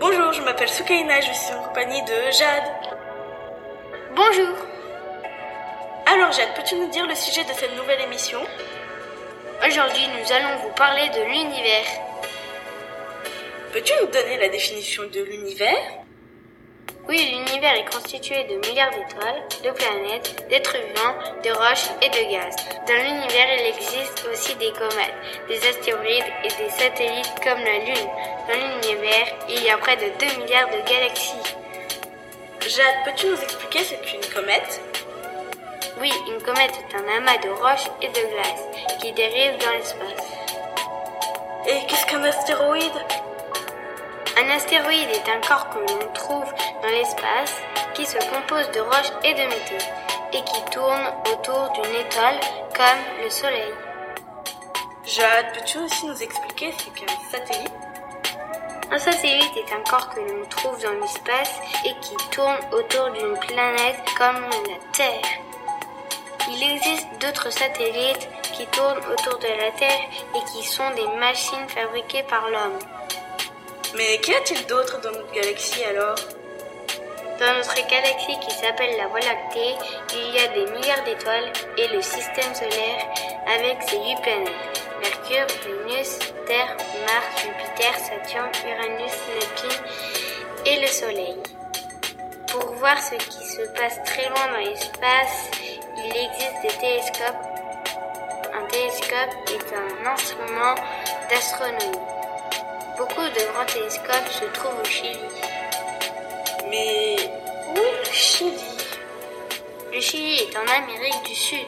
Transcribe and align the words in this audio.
Bonjour, 0.00 0.32
je 0.32 0.42
m'appelle 0.42 0.68
Soukaina, 0.68 1.20
je 1.20 1.32
suis 1.32 1.54
en 1.54 1.62
compagnie 1.62 2.02
de 2.02 2.30
Jade. 2.32 2.64
Bonjour. 4.14 4.56
Alors 6.06 6.32
Jade, 6.32 6.54
peux-tu 6.56 6.74
nous 6.76 6.88
dire 6.88 7.06
le 7.06 7.14
sujet 7.14 7.44
de 7.44 7.52
cette 7.52 7.76
nouvelle 7.76 8.00
émission? 8.00 8.40
Aujourd'hui, 9.66 10.06
nous 10.08 10.32
allons 10.32 10.62
vous 10.62 10.70
parler 10.70 11.08
de 11.10 11.22
l'univers. 11.24 11.86
Peux-tu 13.72 13.92
nous 14.00 14.10
donner 14.10 14.36
la 14.38 14.48
définition 14.48 15.04
de 15.04 15.20
l'univers? 15.20 15.78
Oui, 17.06 17.18
l'univers 17.18 17.74
est 17.74 17.92
constitué 17.92 18.44
de 18.44 18.66
milliards 18.66 18.90
d'étoiles, 18.90 19.42
de 19.62 19.70
planètes, 19.72 20.48
d'êtres 20.48 20.76
vivants, 20.78 21.14
de 21.44 21.50
roches 21.50 21.90
et 22.00 22.08
de 22.08 22.32
gaz. 22.32 22.56
Dans 22.86 22.94
l'univers, 22.94 23.46
il 23.58 23.66
existe 23.66 24.24
aussi 24.32 24.54
des 24.56 24.72
comètes, 24.72 25.14
des 25.46 25.68
astéroïdes 25.68 26.24
et 26.44 26.48
des 26.48 26.70
satellites 26.70 27.34
comme 27.42 27.62
la 27.62 27.78
Lune. 27.80 28.08
Dans 28.48 28.54
l'univers, 28.54 29.26
il 29.50 29.62
y 29.62 29.68
a 29.68 29.76
près 29.76 29.96
de 29.96 30.10
2 30.18 30.42
milliards 30.42 30.70
de 30.70 30.88
galaxies. 30.88 31.54
Jade, 32.62 33.04
peux-tu 33.04 33.26
nous 33.26 33.42
expliquer 33.42 33.80
ce 33.80 33.94
qu'est 33.96 34.16
une 34.16 34.34
comète? 34.34 34.80
Oui, 36.00 36.10
une 36.32 36.42
comète 36.42 36.72
est 36.72 36.96
un 36.96 37.18
amas 37.18 37.36
de 37.36 37.50
roches 37.50 37.90
et 38.00 38.08
de 38.08 38.14
glace 38.14 38.64
qui 39.02 39.12
dérive 39.12 39.58
dans 39.58 39.72
l'espace. 39.72 40.26
Et 41.66 41.86
qu'est-ce 41.86 42.06
qu'un 42.06 42.24
astéroïde? 42.24 43.23
Un 44.36 44.50
astéroïde 44.50 45.10
est 45.10 45.28
un 45.30 45.40
corps 45.46 45.68
que 45.70 45.78
l'on 45.78 46.12
trouve 46.12 46.52
dans 46.82 46.88
l'espace 46.88 47.54
qui 47.94 48.04
se 48.04 48.18
compose 48.18 48.68
de 48.72 48.80
roches 48.80 49.12
et 49.22 49.32
de 49.32 49.42
métaux 49.42 49.86
et 50.32 50.42
qui 50.42 50.64
tourne 50.72 51.06
autour 51.32 51.70
d'une 51.70 51.94
étoile 52.00 52.40
comme 52.74 53.22
le 53.22 53.30
Soleil. 53.30 53.72
Jade, 55.04 55.52
peux-tu 55.54 55.78
aussi 55.78 56.06
nous 56.06 56.20
expliquer 56.20 56.72
ce 56.72 56.90
qu'est 56.90 57.08
un 57.08 57.30
satellite? 57.30 57.72
Un 58.90 58.98
satellite 58.98 59.56
est 59.56 59.72
un 59.72 59.88
corps 59.88 60.10
que 60.10 60.18
l'on 60.18 60.44
trouve 60.46 60.82
dans 60.82 61.00
l'espace 61.00 61.54
et 61.84 61.94
qui 62.00 62.16
tourne 62.30 62.58
autour 62.72 63.10
d'une 63.10 63.38
planète 63.38 64.00
comme 64.18 64.40
la 64.68 64.78
Terre. 64.92 65.28
Il 66.50 66.72
existe 66.72 67.06
d'autres 67.20 67.50
satellites 67.50 68.28
qui 68.52 68.66
tournent 68.66 68.98
autour 68.98 69.38
de 69.38 69.46
la 69.46 69.70
Terre 69.78 70.00
et 70.34 70.50
qui 70.50 70.64
sont 70.64 70.90
des 70.90 71.06
machines 71.18 71.68
fabriquées 71.68 72.24
par 72.24 72.48
l'homme. 72.50 72.78
Mais 73.96 74.18
qu'y 74.18 74.34
a-t-il 74.34 74.66
d'autre 74.66 75.00
dans 75.00 75.12
notre 75.12 75.32
galaxie 75.32 75.84
alors? 75.84 76.16
Dans 77.38 77.54
notre 77.54 77.74
galaxie 77.88 78.38
qui 78.40 78.50
s'appelle 78.50 78.96
la 78.96 79.06
Voie 79.06 79.20
lactée, 79.20 79.74
il 80.12 80.34
y 80.34 80.38
a 80.38 80.48
des 80.48 80.70
milliards 80.72 81.04
d'étoiles 81.04 81.52
et 81.78 81.88
le 81.88 82.02
système 82.02 82.54
solaire 82.54 83.06
avec 83.46 83.82
ses 83.82 83.98
huit 83.98 84.20
planètes. 84.22 84.82
Mercure, 85.00 85.46
Vénus, 85.64 86.18
Terre, 86.46 86.76
Mars, 87.06 87.42
Jupiter, 87.42 87.94
Saturne, 87.98 88.50
Uranus, 88.66 89.12
Neptune 89.34 89.84
et 90.66 90.80
le 90.80 90.86
Soleil. 90.88 91.36
Pour 92.48 92.72
voir 92.74 92.96
ce 93.00 93.14
qui 93.14 93.44
se 93.46 93.62
passe 93.76 94.02
très 94.04 94.28
loin 94.28 94.46
dans 94.52 94.70
l'espace, 94.70 95.50
il 95.98 96.16
existe 96.16 96.62
des 96.62 96.80
télescopes. 96.80 97.44
Un 98.54 98.66
télescope 98.66 99.34
est 99.48 99.74
un 99.74 100.12
instrument 100.12 100.74
d'astronomie. 101.30 102.23
Beaucoup 102.96 103.22
de 103.22 103.52
grands 103.52 103.66
télescopes 103.66 104.28
se 104.30 104.44
trouvent 104.52 104.80
au 104.80 104.84
Chili. 104.84 105.18
Mais 106.70 107.16
où 107.70 107.78
est 107.78 108.06
le 108.06 108.12
Chili? 108.12 108.78
Le 109.92 110.00
Chili 110.00 110.40
est 110.40 110.56
en 110.56 110.82
Amérique 110.82 111.22
du 111.26 111.34
Sud. 111.34 111.66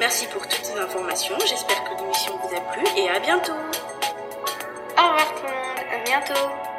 Merci 0.00 0.26
pour 0.28 0.42
toutes 0.48 0.64
ces 0.64 0.78
informations, 0.78 1.36
j'espère 1.46 1.84
que 1.84 2.00
l'émission 2.00 2.38
vous 2.42 2.56
a 2.56 2.60
plu 2.72 2.84
et 2.96 3.08
à 3.10 3.18
bientôt. 3.20 3.52
Au 3.52 5.02
revoir 5.02 5.34
tout 5.34 5.46
le 5.46 5.52
monde, 5.52 5.86
à 5.92 5.98
bientôt 6.04 6.69